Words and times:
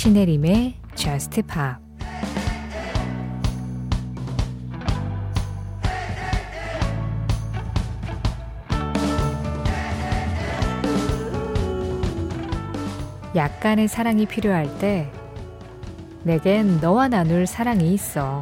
신혜림의 0.00 0.76
Just 0.94 1.42
Pop 1.42 1.76
약간의 13.36 13.88
사랑이 13.88 14.24
필요할 14.24 14.78
때 14.78 15.12
내겐 16.22 16.80
너와 16.80 17.08
나눌 17.08 17.46
사랑이 17.46 17.92
있어. 17.92 18.40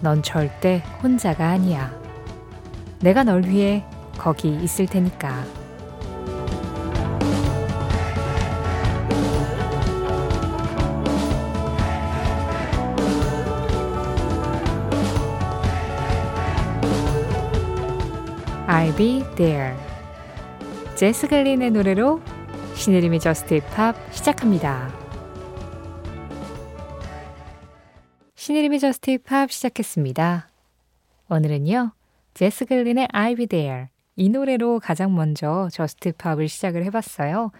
넌 0.00 0.22
절대 0.22 0.80
혼자가 1.02 1.48
아니야. 1.48 1.92
내가 3.00 3.24
널 3.24 3.42
위해 3.46 3.84
거기 4.16 4.54
있을 4.54 4.86
테니까. 4.86 5.63
I'll 18.74 18.96
be 18.96 19.22
there. 19.36 19.76
제스 20.96 21.28
글린의 21.28 21.70
노래로 21.70 22.20
신혜림의 22.74 23.20
Just 23.20 23.60
Pop 23.60 23.94
시작합니다. 24.10 24.92
신혜림의 28.34 28.80
Just 28.80 29.12
Pop 29.12 29.52
시작했습니다. 29.52 30.48
오늘은요. 31.30 31.92
제스 32.34 32.64
글린의 32.64 33.06
I'll 33.14 33.36
be 33.36 33.46
there 33.46 33.86
이 34.16 34.28
노래로 34.28 34.80
가장 34.80 35.14
먼저 35.14 35.68
Just 35.72 36.10
Pop을 36.18 36.48
시작을 36.48 36.84
해봤어요. 36.86 37.52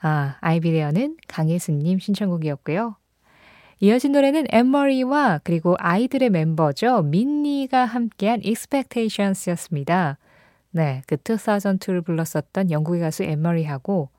아, 0.00 0.36
there는 0.42 1.16
강예수님 1.28 2.00
신청곡이었고요. 2.00 2.96
이어진 3.78 4.10
노래는 4.10 4.46
앤마리와 4.50 5.42
그리고 5.44 5.76
아이들의 5.78 6.28
멤버죠. 6.30 7.02
민니가 7.02 7.84
함께한 7.84 8.40
Expectations였습니다. 8.42 10.18
네, 10.76 11.00
그 11.06 11.16
2002를 11.16 12.04
불렀었던 12.04 12.70
영국의 12.70 13.00
가수 13.00 13.22
엠머리하고 13.22 14.10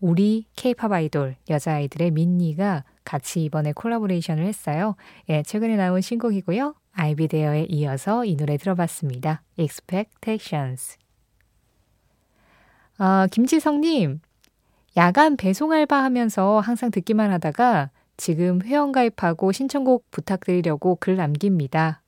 우리 0.00 0.46
케이팝 0.56 0.90
아이돌 0.90 1.36
여자아이들의 1.50 2.10
민니가 2.12 2.84
같이 3.04 3.44
이번에 3.44 3.72
콜라보레이션을 3.72 4.42
했어요. 4.46 4.96
예, 5.28 5.42
최근에 5.42 5.76
나온 5.76 6.00
신곡이고요. 6.00 6.74
아이비데어에 6.94 7.66
이어서 7.68 8.24
이 8.24 8.34
노래 8.34 8.56
들어봤습니다. 8.56 9.42
Expectations. 9.58 10.96
아, 12.96 13.28
김지성님, 13.30 14.20
야간 14.96 15.36
배송 15.36 15.72
알바 15.72 16.02
하면서 16.02 16.60
항상 16.60 16.90
듣기만 16.90 17.30
하다가 17.30 17.90
지금 18.16 18.62
회원 18.62 18.90
가입하고 18.90 19.52
신청곡 19.52 20.10
부탁드리려고 20.10 20.96
글 20.98 21.16
남깁니다. 21.16 22.00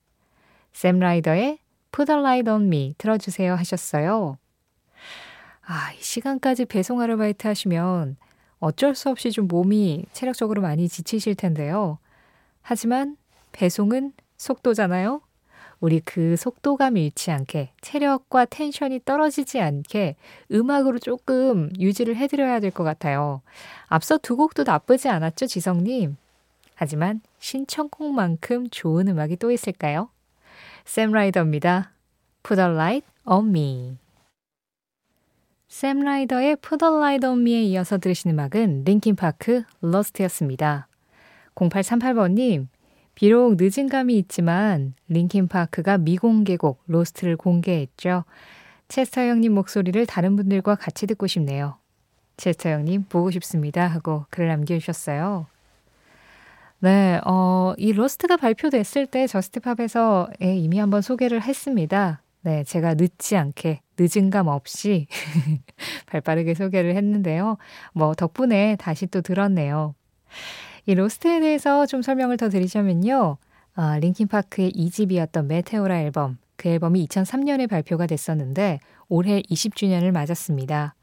샘 0.73 0.98
라이더의 0.98 1.59
Put 1.92 2.11
a 2.12 2.19
Light 2.19 2.50
on 2.50 2.64
Me 2.67 2.94
틀어주세요 2.98 3.55
하셨어요. 3.55 4.39
아, 5.67 5.92
이 5.92 6.03
시간까지 6.03 6.64
배송 6.67 7.00
아르바이트 7.00 7.47
하시면 7.47 8.17
어쩔 8.58 8.95
수 8.95 9.11
없이 9.11 9.30
좀 9.30 9.47
몸이 9.48 10.06
체력적으로 10.12 10.62
많이 10.62 10.89
지치실 10.89 11.34
텐데요. 11.34 11.98
하지만 12.62 13.17
배송은 13.53 14.12
속도잖아요. 14.36 15.20
우리 15.80 16.00
그 16.00 16.36
속도감 16.36 16.97
잃지 16.97 17.30
않게 17.30 17.72
체력과 17.83 18.47
텐션이 18.47 19.00
떨어지지 19.05 19.61
않게 19.61 20.17
음악으로 20.50 20.98
조금 20.98 21.70
유지를 21.78 22.17
해드려야 22.17 22.58
될 22.61 22.73
것 22.73 22.83
같아요. 22.83 23.42
앞서 23.86 24.19
두 24.19 24.36
곡도 24.36 24.64
나쁘지 24.64 25.08
않았죠, 25.08 25.46
지성님? 25.46 26.17
하지만 26.74 27.20
신청곡만큼 27.39 28.70
좋은 28.70 29.07
음악이 29.08 29.36
또 29.36 29.52
있을까요? 29.52 30.11
샘 30.89 31.13
라이더입니다. 31.13 31.93
Put 32.43 32.59
a 32.59 32.67
light 32.67 33.07
on 33.27 33.49
me. 33.51 33.99
샘 35.69 36.01
라이더의 36.01 36.57
Put 36.57 36.83
a 36.83 36.91
light 36.91 37.27
on 37.27 37.41
me에 37.41 37.63
이어서 37.65 37.99
들으신 37.99 38.31
음악은 38.31 38.85
링킨파크 38.87 39.65
Lost였습니다. 39.83 40.89
0838번님, 41.57 42.69
비록 43.15 43.57
늦은 43.61 43.91
감이 43.91 44.17
있지만 44.17 44.95
링킨파크가 45.09 45.99
미공개곡 45.99 46.83
Lost를 46.86 47.36
공개했죠. 47.37 48.25
체스터 48.89 49.20
형님 49.20 49.53
목소리를 49.53 50.07
다른 50.07 50.37
분들과 50.37 50.77
같이 50.77 51.07
듣고 51.07 51.27
싶네요. 51.27 51.77
체스터 52.39 52.70
형님 52.70 53.05
보고 53.11 53.31
싶습니다 53.31 53.87
하고 53.87 54.25
글을 54.31 54.49
남겨주셨어요. 54.49 55.49
네, 56.80 57.20
어, 57.27 57.74
이 57.77 57.92
Lost가 57.92 58.36
발표됐을 58.36 59.06
때 59.06 59.27
Just 59.27 59.64
Pop에서 59.64 60.29
예, 60.42 60.56
이미 60.56 60.78
한번 60.78 61.02
소개를 61.02 61.42
했습니다. 61.42 62.22
네, 62.42 62.62
제가 62.62 62.94
늦지 62.94 63.36
않게, 63.36 63.80
늦은 63.98 64.30
감 64.30 64.46
없이 64.46 65.08
발 66.06 66.20
빠르게 66.20 66.55
소개를 66.55 66.94
했는데요. 66.94 67.58
뭐, 67.94 68.14
덕분에 68.14 68.77
다시 68.77 69.08
또 69.08 69.22
들었네요. 69.22 69.96
이 70.86 70.94
Lost에 70.95 71.41
대해서 71.40 71.84
좀 71.86 72.00
설명을 72.00 72.36
더 72.36 72.48
드리자면요. 72.48 73.39
아, 73.74 73.98
링킨파크의 73.98 74.72
2집이었던 74.72 75.46
메테오라 75.46 76.00
앨범, 76.02 76.39
그 76.56 76.68
앨범이 76.68 77.08
2003년에 77.08 77.68
발표가 77.68 78.06
됐었는데 78.06 78.78
올해 79.08 79.42
20주년을 79.42 80.12
맞았습니다. 80.12 80.95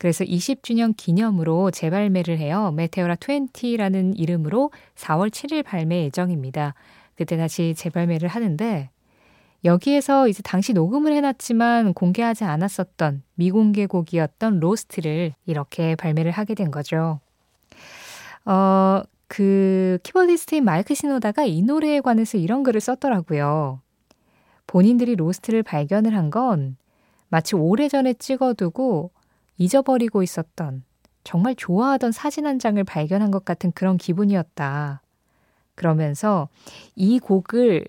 그래서 0.00 0.24
20주년 0.24 0.96
기념으로 0.96 1.70
재발매를 1.70 2.38
해요. 2.38 2.72
메테오라 2.74 3.16
20라는 3.16 4.18
이름으로 4.18 4.70
4월 4.96 5.28
7일 5.28 5.62
발매 5.62 6.04
예정입니다. 6.04 6.72
그때 7.16 7.36
다시 7.36 7.74
재발매를 7.76 8.26
하는데 8.26 8.88
여기에서 9.62 10.26
이제 10.26 10.40
당시 10.42 10.72
녹음을 10.72 11.12
해놨지만 11.12 11.92
공개하지 11.92 12.44
않았었던 12.44 13.22
미공개 13.34 13.84
곡이었던 13.84 14.58
로스트를 14.58 15.34
이렇게 15.44 15.94
발매를 15.96 16.30
하게 16.30 16.54
된 16.54 16.70
거죠. 16.70 17.20
어, 18.46 19.02
그 19.28 19.98
키보디스트인 20.02 20.64
마이크 20.64 20.94
시노다가 20.94 21.44
이 21.44 21.60
노래에 21.60 22.00
관해서 22.00 22.38
이런 22.38 22.62
글을 22.62 22.80
썼더라고요. 22.80 23.82
본인들이 24.66 25.16
로스트를 25.16 25.62
발견을 25.62 26.16
한 26.16 26.30
건 26.30 26.78
마치 27.28 27.54
오래전에 27.54 28.14
찍어두고 28.14 29.10
잊어버리고 29.60 30.22
있었던 30.22 30.84
정말 31.22 31.54
좋아하던 31.54 32.12
사진 32.12 32.46
한 32.46 32.58
장을 32.58 32.82
발견한 32.82 33.30
것 33.30 33.44
같은 33.44 33.72
그런 33.72 33.98
기분이었다. 33.98 35.02
그러면서 35.74 36.48
이 36.96 37.18
곡을 37.18 37.84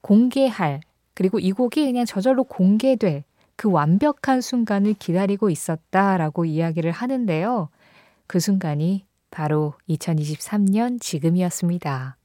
공개할, 0.00 0.80
그리고 1.14 1.38
이 1.38 1.52
곡이 1.52 1.84
그냥 1.86 2.04
저절로 2.04 2.42
공개될 2.42 3.22
그 3.54 3.70
완벽한 3.70 4.40
순간을 4.40 4.94
기다리고 4.94 5.48
있었다라고 5.48 6.44
이야기를 6.44 6.90
하는데요. 6.90 7.68
그 8.26 8.40
순간이 8.40 9.06
바로 9.30 9.74
2023년 9.88 11.00
지금이었습니다. 11.00 12.16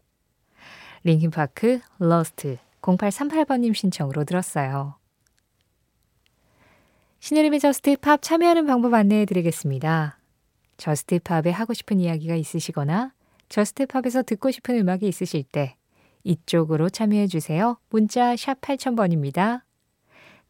링킨파크 1.04 1.82
Lost 2.00 2.58
0838번님 2.82 3.76
신청으로 3.76 4.24
들었어요. 4.24 4.96
신혜림의 7.20 7.60
Just 7.60 7.95
Pop 7.95 8.22
참여하는 8.22 8.68
방법 8.68 8.94
안내해 8.94 9.26
드리겠습니다. 9.26 10.20
Just 10.78 11.14
Pop에 11.14 11.50
하고 11.52 11.74
싶은 11.74 12.00
이야기가 12.00 12.36
있으시거나 12.36 13.12
Just 13.50 13.77
Pop에서 13.77 14.24
듣고 14.24 14.52
싶은 14.52 14.78
음악이 14.78 15.08
있으실 15.08 15.44
때 15.44 15.76
이쪽으로 16.24 16.90
참여해 16.90 17.28
주세요. 17.28 17.78
문자 17.90 18.36
샵 18.36 18.62
8000번입니다. 18.62 19.62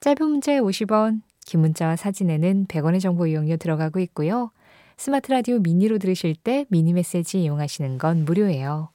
짧은 0.02 0.28
문자에 0.28 0.60
50원, 0.60 1.22
긴 1.46 1.62
문자와 1.62 1.96
사진에는 1.96 2.66
100원의 2.68 3.02
정보 3.02 3.26
이용료 3.28 3.58
들어가고 3.58 4.00
있고요. 4.02 4.52
스마트 4.98 5.32
라디오 5.32 5.60
미니로 5.60 5.98
들으실 6.00 6.36
때 6.36 6.66
미니 6.70 6.92
메시지 6.94 7.42
이용하시는 7.42 7.98
건 7.98 8.26
무료예요. 8.26 8.90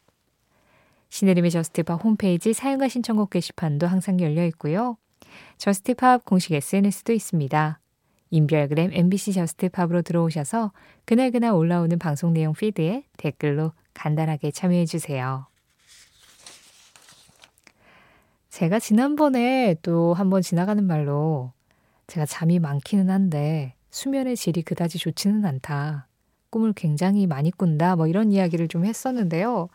신혜림의 1.09 1.51
Just 1.51 1.82
Pop 1.82 2.05
홈페이지 2.05 2.53
사연과 2.53 2.89
신청곡 2.89 3.31
게시판도 3.31 3.87
항상 3.87 4.21
열려 4.21 4.45
있고요. 4.47 4.99
Just 5.59 5.97
Pop 5.97 6.25
공식 6.25 6.53
SNS도 6.55 7.13
있습니다. 7.13 7.79
인별그램 8.31 8.91
MBC 8.93 9.33
Just 9.35 9.60
Pop으로 9.60 10.03
들어오셔서 10.03 10.73
그날그날 11.05 11.53
올라오는 11.53 11.99
방송 11.99 12.33
내용 12.33 12.55
피드에 12.55 13.05
댓글로 13.17 13.73
간단하게 13.95 14.51
참여해 14.51 14.87
주세요. 14.87 15.47
제가 18.49 18.79
지난번에 18.79 19.77
또 19.83 20.15
한번 20.15 20.43
지나가는 20.43 20.85
말로 20.85 21.53
제가 22.07 22.27
잠이 22.27 22.59
많기는 22.59 23.09
한데 23.09 23.75
수면의 23.91 24.37
질이 24.37 24.63
그다지 24.63 24.99
좋지는 24.99 25.45
않다. 25.45 26.09
꿈을 26.51 26.73
굉장히 26.75 27.27
많이 27.27 27.51
꾼다. 27.51 27.97
뭐 27.97 28.07
이런 28.07 28.31
이야기를 28.31 28.69
좀 28.69 28.85
했었는데요. 28.85 29.69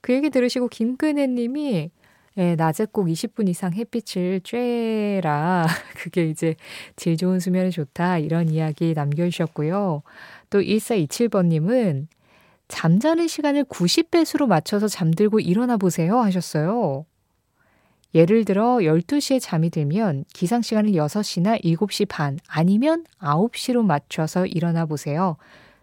그 0.00 0.12
얘기 0.12 0.30
들으시고 0.30 0.68
김근혜 0.68 1.26
님이 1.26 1.90
예, 2.36 2.56
낮에 2.56 2.86
꼭 2.90 3.06
20분 3.06 3.48
이상 3.48 3.72
햇빛을 3.72 4.40
쬐라. 4.40 5.66
그게 5.96 6.28
이제 6.28 6.56
질 6.96 7.16
좋은 7.16 7.38
수면에 7.38 7.70
좋다. 7.70 8.18
이런 8.18 8.48
이야기 8.48 8.92
남겨주셨고요. 8.92 10.02
또 10.50 10.60
1427번님은 10.60 12.08
잠자는 12.66 13.28
시간을 13.28 13.64
90배수로 13.64 14.46
맞춰서 14.46 14.88
잠들고 14.88 15.38
일어나 15.38 15.76
보세요 15.76 16.18
하셨어요. 16.18 17.04
예를 18.16 18.44
들어 18.44 18.78
12시에 18.78 19.40
잠이 19.40 19.70
들면 19.70 20.24
기상 20.32 20.62
시간을 20.62 20.92
6시나 20.92 21.62
7시 21.62 22.08
반 22.08 22.38
아니면 22.48 23.04
9시로 23.20 23.84
맞춰서 23.84 24.46
일어나 24.46 24.86
보세요. 24.86 25.36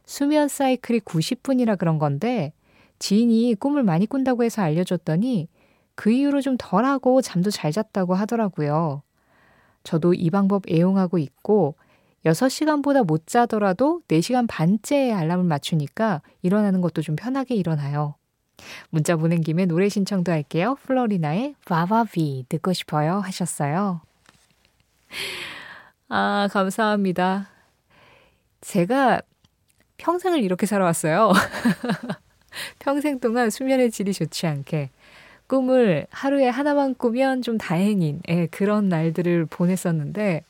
수면 0.05 0.47
사이클이 0.47 1.01
90분이라 1.01 1.77
그런 1.77 1.97
건데 1.99 2.51
지인이 2.99 3.55
꿈을 3.55 3.83
많이 3.83 4.05
꾼다고 4.05 4.43
해서 4.43 4.61
알려줬더니 4.61 5.47
그 6.01 6.09
이후로 6.09 6.41
좀 6.41 6.55
덜하고 6.57 7.21
잠도 7.21 7.51
잘 7.51 7.71
잤다고 7.71 8.15
하더라고요. 8.15 9.03
저도 9.83 10.15
이 10.15 10.31
방법 10.31 10.63
애용하고 10.67 11.19
있고 11.19 11.75
6시간보다 12.25 13.05
못 13.05 13.27
자더라도 13.27 14.01
4시간 14.07 14.47
반째의 14.49 15.13
알람을 15.13 15.45
맞추니까 15.45 16.23
일어나는 16.41 16.81
것도 16.81 17.03
좀 17.03 17.15
편하게 17.15 17.53
일어나요. 17.53 18.15
문자 18.89 19.15
보낸 19.15 19.41
김에 19.41 19.67
노래 19.67 19.89
신청도 19.89 20.31
할게요. 20.31 20.75
플로리나의 20.85 21.53
바바비 21.65 22.47
듣고 22.49 22.73
싶어요 22.73 23.19
하셨어요. 23.19 24.01
아, 26.09 26.47
감사합니다. 26.51 27.47
제가 28.61 29.21
평생을 29.97 30.43
이렇게 30.43 30.65
살아왔어요. 30.65 31.31
평생 32.79 33.19
동안 33.19 33.51
수면의 33.51 33.91
질이 33.91 34.13
좋지 34.13 34.47
않게 34.47 34.89
꿈을 35.51 36.07
하루에 36.11 36.47
하나만 36.47 36.95
꾸면 36.95 37.41
좀 37.41 37.57
다행인 37.57 38.21
예, 38.29 38.47
그런 38.47 38.87
날들을 38.87 39.47
보냈었는데 39.47 40.45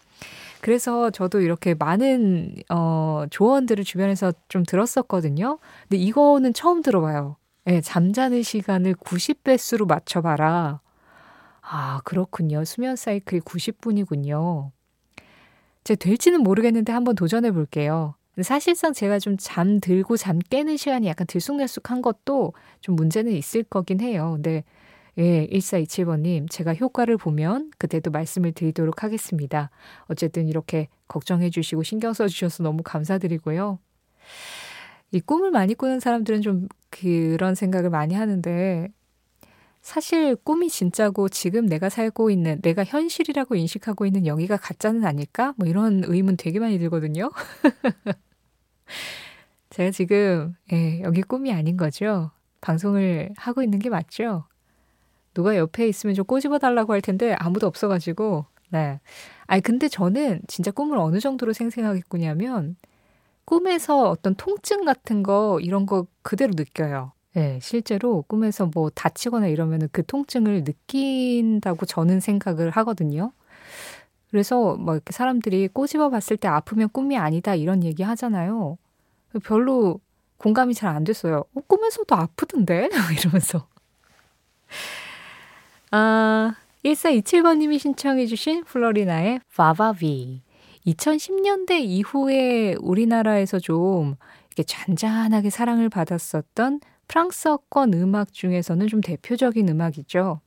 그래서 0.61 1.09
저도 1.09 1.41
이렇게 1.41 1.73
많은 1.73 2.53
어, 2.69 3.25
조언들을 3.31 3.83
주변에서 3.83 4.31
좀 4.47 4.61
들었었거든요. 4.61 5.57
근데 5.89 5.97
이거는 5.97 6.53
처음 6.53 6.83
들어봐요. 6.83 7.37
예, 7.65 7.81
잠자는 7.81 8.43
시간을 8.43 8.93
90배수로 8.93 9.87
맞춰봐라. 9.87 10.81
아, 11.61 12.01
그렇군요. 12.03 12.63
수면 12.63 12.95
사이클이 12.95 13.41
90분이군요. 13.41 14.69
제 15.83 15.95
될지는 15.95 16.43
모르겠는데 16.43 16.93
한번 16.93 17.15
도전해 17.15 17.49
볼게요. 17.49 18.13
사실상 18.43 18.93
제가 18.93 19.17
좀 19.17 19.35
잠들고 19.39 20.15
잠 20.17 20.37
깨는 20.37 20.77
시간이 20.77 21.07
약간 21.07 21.25
들쑥날쑥한 21.25 22.03
것도 22.03 22.53
좀 22.81 22.95
문제는 22.95 23.31
있을 23.31 23.63
거긴 23.63 23.99
해요. 23.99 24.33
근데 24.35 24.63
예, 25.17 25.47
1427번님, 25.51 26.49
제가 26.49 26.73
효과를 26.73 27.17
보면 27.17 27.71
그때도 27.77 28.11
말씀을 28.11 28.53
드리도록 28.53 29.03
하겠습니다. 29.03 29.69
어쨌든 30.05 30.47
이렇게 30.47 30.87
걱정해 31.07 31.49
주시고 31.49 31.83
신경 31.83 32.13
써 32.13 32.27
주셔서 32.27 32.63
너무 32.63 32.81
감사드리고요. 32.83 33.79
이 35.11 35.19
꿈을 35.19 35.51
많이 35.51 35.73
꾸는 35.75 35.99
사람들은 35.99 36.41
좀 36.41 36.67
그런 36.89 37.55
생각을 37.55 37.89
많이 37.89 38.15
하는데, 38.15 38.87
사실 39.81 40.35
꿈이 40.37 40.69
진짜고 40.69 41.27
지금 41.27 41.65
내가 41.65 41.89
살고 41.89 42.29
있는, 42.29 42.61
내가 42.61 42.85
현실이라고 42.85 43.55
인식하고 43.55 44.05
있는 44.05 44.25
여기가 44.25 44.55
가짜는 44.57 45.05
아닐까? 45.05 45.53
뭐 45.57 45.67
이런 45.67 46.03
의문 46.05 46.37
되게 46.37 46.59
많이 46.59 46.79
들거든요. 46.79 47.31
제가 49.71 49.91
지금, 49.91 50.53
예, 50.71 51.01
여기 51.01 51.21
꿈이 51.23 51.51
아닌 51.51 51.75
거죠. 51.77 52.31
방송을 52.61 53.31
하고 53.37 53.63
있는 53.63 53.79
게 53.79 53.89
맞죠? 53.89 54.45
누가 55.33 55.55
옆에 55.57 55.87
있으면 55.87 56.15
좀 56.15 56.25
꼬집어 56.25 56.59
달라고 56.59 56.93
할 56.93 57.01
텐데 57.01 57.33
아무도 57.39 57.67
없어가지고 57.67 58.45
네. 58.69 58.99
아니 59.47 59.61
근데 59.61 59.87
저는 59.89 60.41
진짜 60.47 60.71
꿈을 60.71 60.97
어느 60.97 61.19
정도로 61.19 61.53
생생하게 61.53 62.01
꾸냐면 62.09 62.75
꿈에서 63.45 64.09
어떤 64.09 64.35
통증 64.35 64.85
같은 64.85 65.23
거 65.23 65.59
이런 65.61 65.85
거 65.85 66.05
그대로 66.21 66.53
느껴요. 66.55 67.11
네, 67.33 67.59
실제로 67.61 68.23
꿈에서 68.23 68.65
뭐 68.73 68.89
다치거나 68.89 69.47
이러면은 69.47 69.87
그 69.91 70.05
통증을 70.05 70.63
느낀다고 70.65 71.85
저는 71.85 72.19
생각을 72.19 72.71
하거든요. 72.71 73.31
그래서 74.29 74.75
뭐 74.77 74.95
이렇게 74.95 75.11
사람들이 75.11 75.67
꼬집어 75.69 76.09
봤을 76.09 76.37
때 76.37 76.47
아프면 76.47 76.89
꿈이 76.91 77.17
아니다 77.17 77.55
이런 77.55 77.83
얘기 77.83 78.03
하잖아요. 78.03 78.77
별로 79.43 79.99
공감이 80.37 80.73
잘 80.73 80.95
안 80.95 81.03
됐어요. 81.03 81.43
어, 81.53 81.61
꿈에서도 81.67 82.15
아프던데? 82.15 82.89
이러면서. 83.19 83.67
아, 85.91 86.55
1427번님이 86.85 87.79
신청해주신 87.79 88.63
플로리나의 88.63 89.41
바바비. 89.55 90.41
2010년대 90.87 91.79
이후에 91.81 92.75
우리나라에서 92.79 93.59
좀 93.59 94.15
이렇게 94.47 94.63
잔잔하게 94.63 95.49
사랑을 95.49 95.89
받았었던 95.89 96.79
프랑스어권 97.07 97.93
음악 97.93 98.33
중에서는 98.33 98.87
좀 98.87 99.01
대표적인 99.01 99.67
음악이죠. 99.69 100.41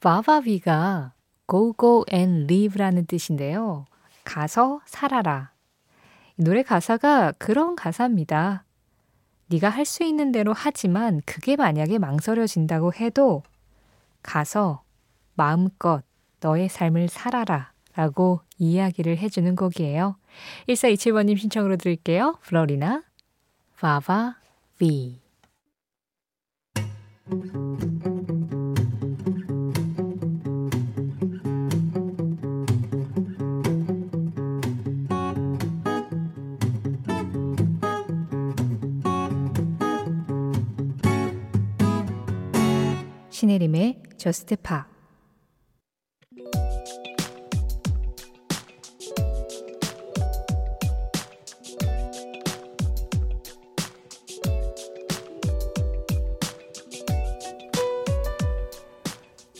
바바비가 0.00 1.12
go 1.50 1.72
go 1.78 2.04
and 2.12 2.52
live라는 2.52 3.06
뜻인데요. 3.06 3.86
가서 4.24 4.80
살아라. 4.84 5.52
노래 6.36 6.62
가사가 6.62 7.32
그런 7.38 7.74
가사입니다. 7.74 8.64
네가 9.50 9.70
할 9.70 9.86
수 9.86 10.04
있는 10.04 10.30
대로 10.30 10.52
하지만 10.54 11.22
그게 11.24 11.56
만약에 11.56 11.98
망설여진다고 11.98 12.92
해도 12.94 13.42
가서 14.22 14.82
마음껏 15.34 16.02
너의 16.40 16.68
삶을 16.68 17.08
살아라 17.08 17.72
라고 17.94 18.40
이야기를 18.58 19.18
해주는 19.18 19.56
곡이에요. 19.56 20.16
1427번님 20.68 21.38
신청으로 21.38 21.76
드릴게요. 21.76 22.38
플로리나, 22.42 23.02
바바, 23.78 24.36
비. 24.78 25.20
신혜림의 43.38 44.02
Just 44.16 44.56
Pop 44.56 44.88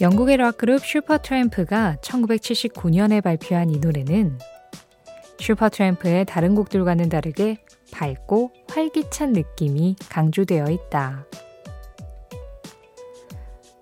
영국의 0.01 0.39
락그룹 0.39 0.85
슈퍼트램프가 0.85 1.99
1979년에 2.03 3.23
발표한 3.23 3.71
이 3.71 3.79
노래는 3.79 4.39
슈퍼트램프의 5.39 6.25
다른 6.25 6.57
곡들과는 6.57 7.11
다르게 7.11 7.59
밝고 7.93 8.51
활기찬 8.69 9.35
느낌이 9.35 9.95
강조되어 10.09 10.65
있다. 10.69 11.27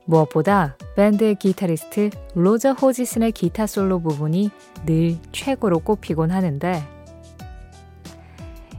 무엇보다 0.07 0.77
밴드의 0.97 1.35
기타리스트 1.35 2.11
로저 2.35 2.73
호지슨의 2.73 3.33
기타 3.33 3.67
솔로 3.67 4.01
부분이 4.01 4.51
늘 4.87 5.17
최고로 5.33 5.81
꼽히곤 5.81 6.31
하는데 6.31 6.83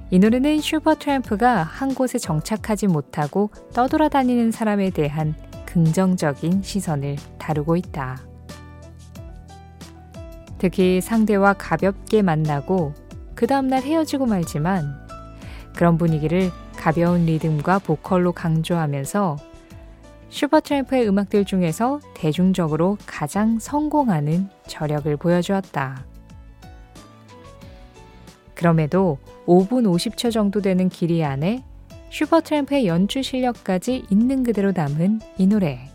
이 0.09 0.19
노래는 0.19 0.61
슈퍼트램프가 0.61 1.63
한 1.63 1.93
곳에 1.93 2.17
정착하지 2.17 2.87
못하고 2.87 3.51
떠돌아다니는 3.73 4.51
사람에 4.51 4.89
대한 4.89 5.35
긍정적인 5.65 6.63
시선을 6.63 7.17
다루고 7.37 7.75
있다. 7.75 8.17
특히 10.57 11.01
상대와 11.01 11.53
가볍게 11.53 12.21
만나고 12.21 12.93
그 13.35 13.45
다음날 13.47 13.83
헤어지고 13.83 14.25
말지만 14.25 15.07
그런 15.75 15.97
분위기를 15.97 16.51
가벼운 16.77 17.25
리듬과 17.25 17.79
보컬로 17.79 18.31
강조하면서 18.31 19.35
슈퍼트램프의 20.29 21.07
음악들 21.07 21.45
중에서 21.45 21.99
대중적으로 22.13 22.97
가장 23.05 23.59
성공하는 23.59 24.49
저력을 24.67 25.15
보여주었다. 25.17 26.05
그럼에도 28.53 29.19
5분 29.45 29.83
50초 29.85 30.31
정도 30.31 30.61
되는 30.61 30.89
길이 30.89 31.23
안에 31.23 31.63
슈퍼트램프의 32.09 32.87
연주 32.87 33.21
실력까지 33.21 34.05
있는 34.09 34.43
그대로 34.43 34.71
담은 34.71 35.19
이 35.37 35.47
노래. 35.47 35.89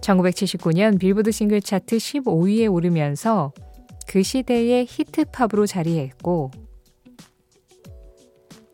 1979년 0.00 0.98
빌보드 0.98 1.30
싱글 1.30 1.62
차트 1.62 1.96
15위에 1.96 2.70
오르면서 2.70 3.52
그 4.06 4.22
시대의 4.22 4.86
히트팝으로 4.88 5.66
자리했고, 5.66 6.50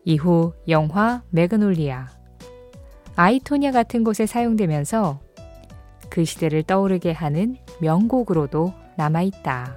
이후 0.05 0.53
영화 0.69 1.23
매그놀리아, 1.31 2.09
아이토냐 3.23 3.71
같은 3.71 4.03
곳에 4.03 4.25
사용되면서 4.25 5.21
그 6.09 6.25
시대를 6.25 6.63
떠오르게 6.63 7.13
하는 7.13 7.59
명곡으로도 7.83 8.73
남아있다. 8.97 9.77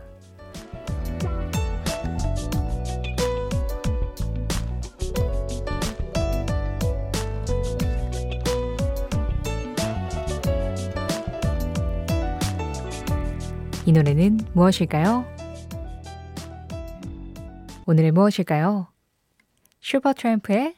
이 13.85 13.91
노래는 13.91 14.39
무엇일까요? 14.53 15.25
오늘의 17.85 18.11
무엇일까요? 18.11 18.87
슈퍼트램프의 19.81 20.75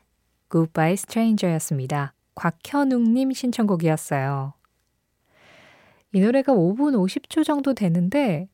Goodbye 0.50 0.94
Stranger였습니다. 0.94 2.16
곽현웅님 2.36 3.32
신청곡이었어요. 3.32 4.54
이 6.14 6.20
노래가 6.22 6.54
5분 6.54 6.94
50초 6.94 7.44
정도 7.44 7.74
되는데 7.74 8.48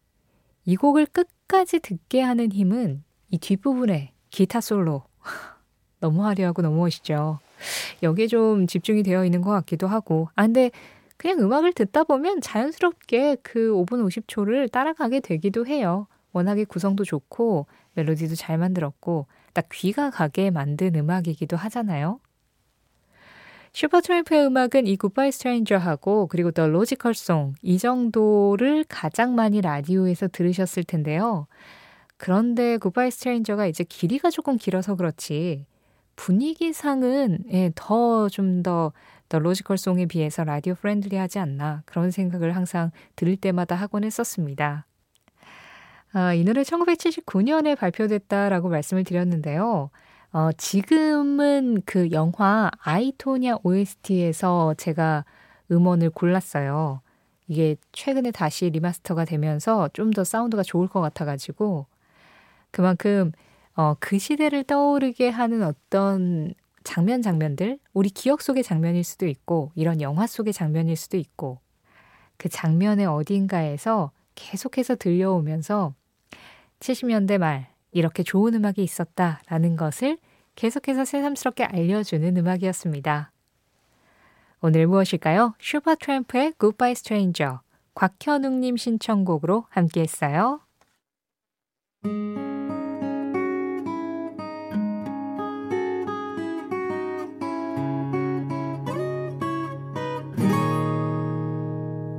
이 0.66 0.76
곡을 0.76 1.08
끝까지 1.08 1.80
듣게 1.80 2.22
하는 2.22 2.52
힘은 2.52 3.04
이 3.30 3.38
뒷부분에 3.38 4.14
기타 4.30 4.62
솔로. 4.62 5.04
너무 6.00 6.26
화려하고 6.26 6.62
너무 6.62 6.78
멋있죠. 6.78 7.40
여기에 8.02 8.28
좀 8.28 8.68
집중이 8.68 9.04
되어 9.04 9.26
있는 9.26 9.42
것 9.42 9.52
같기도 9.52 9.88
하고. 9.88 10.30
아, 10.36 10.44
근데 10.44 10.72
그냥 11.18 11.40
음악을 11.40 11.74
듣다 11.74 12.04
보면 12.04 12.42
자연스럽게 12.42 13.38
그 13.44 13.72
5분 13.74 14.04
50초를 14.08 14.72
따라가게 14.72 15.20
되기도 15.20 15.68
해요. 15.68 16.08
워낙에 16.34 16.64
구성도 16.64 17.04
좋고 17.04 17.68
멜로디도 17.94 18.36
잘 18.36 18.58
만들었고 18.58 19.28
딱 19.54 19.68
귀가 19.72 20.10
가게 20.10 20.50
만든 20.50 20.96
음악이기도 20.96 21.58
하잖아요. 21.58 22.20
슈퍼트램프의 23.74 24.46
음악은 24.46 24.86
이 24.86 24.98
Goodbye 24.98 25.32
Stranger하고 25.32 26.28
그리고 26.28 26.52
The 26.52 26.68
Logical 26.68 27.14
Song 27.14 27.54
이 27.62 27.78
정도를 27.78 28.84
가장 28.90 29.36
많이 29.36 29.62
라디오에서 29.62 30.28
들으셨을 30.30 30.84
텐데요. 30.84 31.48
그런데 32.18 32.78
Goodbye 32.78 33.12
Stranger가 33.12 33.68
이제 33.68 33.84
길이가 33.84 34.30
조금 34.30 34.58
길어서 34.58 34.96
그렇지 34.96 35.66
분위기상은 36.16 37.40
예, 37.52 37.72
더 37.76 38.28
좀 38.30 38.62
더 38.64 38.94
The 39.30 39.40
Logical 39.40 39.78
Song에 39.78 40.08
비해서 40.08 40.44
radio 40.44 40.76
friendly하지 40.76 41.40
않나 41.40 41.84
그런 41.86 42.12
생각을 42.12 42.54
항상 42.56 42.92
들을 43.16 43.38
때마다 43.38 43.76
하곤 43.76 44.04
했었습니다. 44.04 44.86
아, 46.14 46.34
이 46.34 46.44
노래 46.44 46.62
1979년에 46.64 47.78
발표됐다라고 47.78 48.68
말씀을 48.70 49.06
드렸는데요. 49.06 49.90
어, 50.34 50.52
지금은 50.54 51.82
그 51.86 52.12
영화 52.12 52.72
I, 52.80 53.02
Tonya 53.02 53.58
OST에서 53.64 54.74
제가 54.78 55.26
음원을 55.72 56.10
골랐어요. 56.12 57.02
이게 57.48 57.76
최근에 57.92 58.32
다시 58.32 58.70
remaster가 58.70 59.26
되면서 59.26 59.90
좀 59.94 60.12
더 60.12 60.24
사운드가 60.24 60.64
좋을 60.64 60.88
것 60.88 61.02
같아가지고 61.02 61.86
그만큼 62.72 63.32
어, 63.76 63.96
그 64.00 64.20
시대를 64.20 64.66
떠오르게 64.66 65.30
하는 65.30 65.64
어떤 65.64 66.54
장면 66.84 67.22
장면들, 67.22 67.80
우리 67.94 68.10
기억 68.10 68.42
속의 68.42 68.64
장면일 68.64 69.04
수도 69.04 69.28
있고, 69.28 69.72
이런 69.76 70.02
영화 70.02 70.28
속의 70.28 70.54
장면일 70.54 70.98
수도 70.98 71.18
있고, 71.18 71.60
그 72.38 72.50
장면의 72.50 73.06
어딘가에서 73.08 74.12
계속해서 74.36 74.96
들려오면서 74.96 75.94
70년대 76.82 77.38
말 77.40 77.71
이렇게 77.92 78.24
좋은 78.24 78.54
음악이 78.54 78.82
있었다라는 78.84 79.76
것을 79.76 80.18
계속해서 80.56 81.06
새삼스럽게 81.06 81.66
알려주는 81.66 82.38
음악이었습니다. 82.38 83.32
오늘 84.62 84.88
무엇일까요? 84.88 85.56
슈퍼트램프의 85.60 86.54
Goodbye 86.60 86.92
Stranger, 86.92 87.58
곽현웅님 87.96 88.78
신청곡으로 88.78 89.66
함께 89.70 90.02
했어요. 90.02 90.62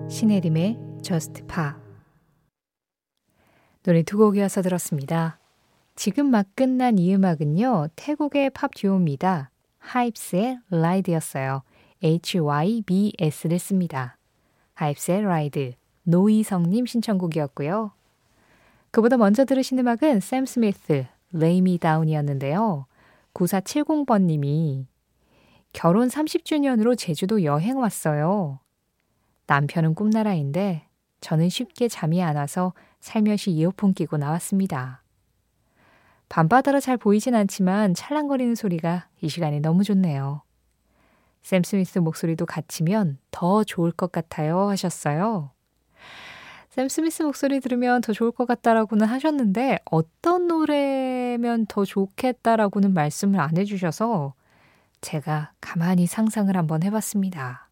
신혜림의 0.09 0.79
Just 1.03 1.45
Pop 1.47 1.73
노래 3.83 4.03
두 4.03 4.17
곡이어서 4.19 4.63
들었습니다. 4.63 5.42
지금 6.05 6.33
막 6.33 6.49
끝난 6.57 6.99
이 6.99 7.15
음악은요, 7.15 7.91
태국의 7.95 8.51
팝 8.51 8.73
듀오입니다. 8.75 9.53
하입스의 9.79 10.59
Ride였어요. 10.69 11.63
HYBS를 12.03 13.61
씁니다. 13.61 14.19
하입스의 14.75 15.23
Ride, 15.23 15.75
노이성님 16.03 16.87
신청곡이었고요. 16.87 17.93
그보다 18.91 19.17
먼저 19.17 19.45
들으신 19.45 19.79
음악은 19.79 20.19
샘 20.19 20.45
스미스, 20.45 21.07
Lay 21.31 21.59
Me 21.59 21.79
Down이었는데요. 21.79 22.87
9470번님이 23.33 24.87
결혼 25.73 26.09
30주년으로 26.09 26.99
제주도 26.99 27.45
여행 27.45 27.79
왔어요. 27.79 28.59
남편은 29.47 29.95
꿈나라인데 29.95 30.85
저는 31.21 31.49
쉽게 31.49 31.87
잠이 31.87 32.25
안 32.25 32.35
와서 32.35 32.73
살며시 32.99 33.53
이어폰 33.53 33.95
끼고 33.95 34.17
나왔습니다. 34.17 35.02
밤바다라 36.33 36.81
잘 36.81 36.97
보이진 36.97 37.35
않지만 37.35 37.93
찰랑거리는 37.93 38.55
소리가 38.55 39.07
이 39.21 39.29
시간에 39.29 39.61
너무 39.61 39.85
좋네요. 39.85 40.41
샘 41.43 41.63
스미스 41.63 41.99
목소리도 41.99 42.47
같이면 42.47 43.19
더 43.31 43.65
좋을 43.65 43.93
것 43.93 44.13
같아요 44.13 44.71
하셨어요. 44.71 45.51
샘 46.71 46.89
스미스 46.89 47.23
목소리 47.23 47.61
들으면 47.61 48.01
더 48.01 48.15
좋을 48.15 48.33
것 48.33 48.47
같다라고는 48.47 49.07
하셨는데 49.09 49.81
어떤 49.85 50.47
노래면 50.47 51.67
더 51.67 51.85
좋겠다라고는 51.85 52.95
말씀을 52.95 53.39
안 53.39 53.59
해주셔서 53.59 54.33
제가 55.03 55.53
가만히 55.61 56.07
상상을 56.07 56.57
한번 56.57 56.83
해봤습니다. 56.83 57.69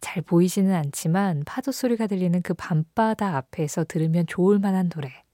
잘 0.00 0.22
보이지는 0.22 0.72
않지만 0.72 1.42
파도 1.44 1.72
소리가 1.72 2.06
들리는 2.06 2.42
그 2.42 2.54
밤바다 2.54 3.36
앞에서 3.36 3.82
들으면 3.82 4.24
좋을 4.28 4.60
만한 4.60 4.88
노래. 4.88 5.24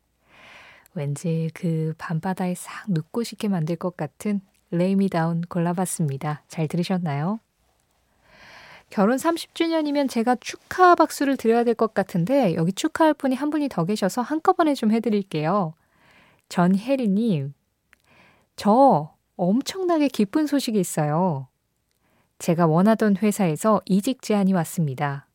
왠지 0.96 1.50
그 1.54 1.94
밤바다에 1.98 2.54
싹 2.54 2.90
눕고 2.90 3.22
싶게 3.22 3.48
만들 3.48 3.76
것 3.76 3.96
같은 3.96 4.40
레이미 4.70 5.08
다운 5.08 5.42
골라봤습니다. 5.42 6.42
잘 6.48 6.66
들으셨나요? 6.66 7.38
결혼 8.88 9.16
30주년이면 9.16 10.08
제가 10.08 10.36
축하 10.36 10.94
박수를 10.94 11.36
드려야 11.36 11.64
될 11.64 11.74
것 11.74 11.92
같은데 11.92 12.54
여기 12.54 12.72
축하할 12.72 13.14
분이 13.14 13.34
한 13.34 13.50
분이 13.50 13.68
더 13.68 13.84
계셔서 13.84 14.22
한꺼번에 14.22 14.74
좀 14.74 14.90
해드릴게요. 14.90 15.74
전혜리님, 16.48 17.52
저 18.54 19.14
엄청나게 19.36 20.08
기쁜 20.08 20.46
소식이 20.46 20.78
있어요. 20.80 21.48
제가 22.38 22.66
원하던 22.66 23.16
회사에서 23.16 23.82
이직 23.84 24.22
제안이 24.22 24.52
왔습니다. 24.54 25.26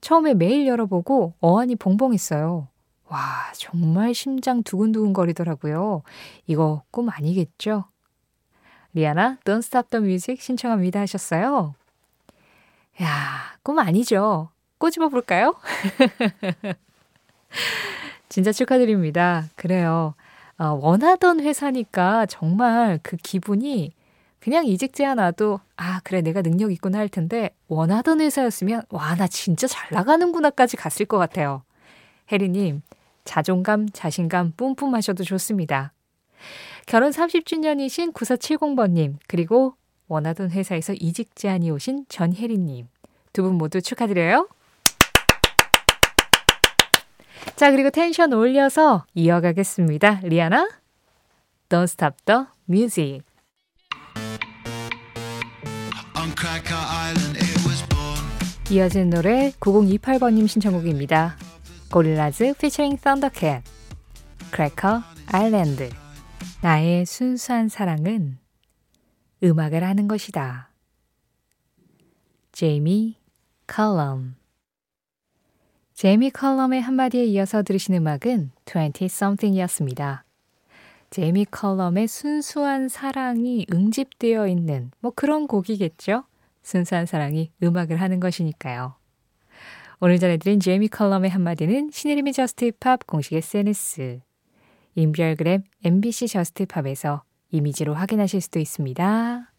처음에 0.00 0.34
메일 0.34 0.66
열어보고 0.66 1.34
어안이 1.40 1.76
봉봉했어요. 1.76 2.68
와, 3.12 3.52
정말 3.54 4.14
심장 4.14 4.62
두근두근 4.62 5.12
거리더라고요. 5.12 6.02
이거 6.46 6.82
꿈 6.90 7.10
아니겠죠? 7.10 7.84
리아나, 8.94 9.36
Don't 9.44 9.58
Stop 9.58 9.90
the 9.90 10.02
Music 10.02 10.42
신청합니다 10.42 11.00
하셨어요. 11.00 11.74
야, 13.02 13.56
꿈 13.62 13.78
아니죠? 13.78 14.48
꼬집어 14.78 15.10
볼까요? 15.10 15.54
진짜 18.30 18.50
축하드립니다. 18.50 19.44
그래요. 19.56 20.14
어, 20.58 20.68
원하던 20.80 21.40
회사니까 21.40 22.24
정말 22.26 22.98
그 23.02 23.16
기분이 23.18 23.92
그냥 24.40 24.64
이직 24.66 24.94
제안 24.94 25.18
와도 25.18 25.60
아 25.76 26.00
그래 26.02 26.20
내가 26.22 26.40
능력 26.42 26.72
있구나 26.72 26.98
할 26.98 27.08
텐데 27.08 27.50
원하던 27.68 28.20
회사였으면 28.20 28.82
와 28.88 29.14
나 29.16 29.26
진짜 29.28 29.66
잘 29.66 29.88
나가는구나까지 29.92 30.76
갔을 30.78 31.04
것 31.06 31.18
같아요. 31.18 31.62
혜리님 32.30 32.82
자존감 33.24 33.88
자신감 33.90 34.52
뿜뿜하셔도 34.56 35.24
좋습니다. 35.24 35.92
결혼 36.86 37.10
30주년이신 37.10 38.12
9470번님 38.12 39.16
그리고 39.28 39.74
원하던 40.08 40.50
회사에서 40.50 40.92
이직 40.94 41.34
제안이 41.36 41.70
오신 41.70 42.06
전혜리님 42.08 42.88
두 43.32 43.42
분 43.42 43.54
모두 43.54 43.80
축하드려요. 43.80 44.48
자 47.56 47.70
그리고 47.70 47.90
텐션 47.90 48.32
올려서 48.32 49.04
이어가겠습니다. 49.14 50.20
리아나 50.24 50.68
Don't 51.68 51.84
Stop 51.84 52.16
the 52.24 52.42
Music 52.68 53.20
이어진 58.70 59.10
노래 59.10 59.50
9028번님 59.60 60.48
신청곡입니다. 60.48 61.36
고릴라즈 61.92 62.54
피처링 62.54 62.96
썬더캣 62.96 63.62
Cracker 64.50 65.02
Island 65.26 65.90
나의 66.62 67.04
순수한 67.04 67.68
사랑은 67.68 68.38
음악을 69.42 69.84
하는 69.84 70.08
것이다. 70.08 70.70
제이미 72.50 73.18
컬럼 73.66 74.36
제이미 75.92 76.30
컬럼의 76.30 76.80
한마디에 76.80 77.24
이어서 77.26 77.62
들으신 77.62 77.94
음악은 77.96 78.52
20something이었습니다. 78.64 80.22
제이미 81.10 81.44
컬럼의 81.44 82.08
순수한 82.08 82.88
사랑이 82.88 83.66
응집되어 83.70 84.48
있는 84.48 84.90
뭐 85.00 85.12
그런 85.14 85.46
곡이겠죠? 85.46 86.24
순수한 86.62 87.04
사랑이 87.04 87.50
음악을 87.62 88.00
하는 88.00 88.18
것이니까요. 88.18 89.01
오늘 90.04 90.18
전해드린 90.18 90.58
제이미 90.58 90.88
컬럼의 90.88 91.30
한마디는 91.30 91.90
신혜림의 91.92 92.32
Just 92.32 92.72
Pop 92.80 93.06
공식 93.06 93.34
SNS, 93.34 94.18
인별그램 94.96 95.62
MBC 95.84 96.26
Just 96.26 96.66
Pop에서 96.66 97.22
이미지로 97.52 97.94
확인하실 97.94 98.40
수도 98.40 98.58
있습니다. 98.58 99.52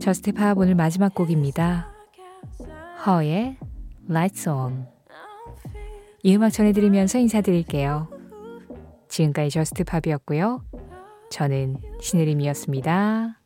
Just 0.00 0.32
Pop 0.32 0.58
오늘 0.58 0.74
마지막 0.74 1.14
곡입니다. 1.14 1.94
허의 3.06 3.56
Lights 4.10 4.48
On 4.48 4.88
이 6.24 6.34
음악 6.34 6.50
전해드리면서 6.50 7.20
인사드릴게요. 7.20 8.08
지금까지 9.08 9.50
Just 9.50 9.84
Pop이었고요. 9.84 10.64
저는 11.30 11.76
신혜림이었습니다. 12.00 13.43